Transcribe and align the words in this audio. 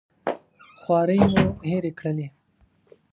خوارۍ 0.81 1.19
مو 1.31 1.43
هېرې 1.69 1.91
کړلې. 1.99 2.27